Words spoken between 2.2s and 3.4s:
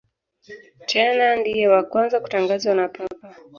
kutangazwa na Papa.